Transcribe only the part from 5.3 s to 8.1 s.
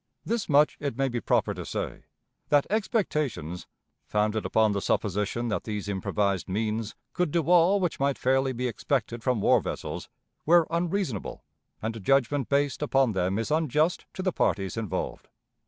that these improvised means could do all which